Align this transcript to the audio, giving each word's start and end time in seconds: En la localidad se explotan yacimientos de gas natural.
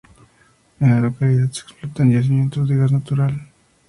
En 0.79 0.89
la 0.89 0.99
localidad 0.99 1.51
se 1.51 1.59
explotan 1.61 2.09
yacimientos 2.09 2.67
de 2.67 2.75
gas 2.75 2.91
natural. 2.91 3.39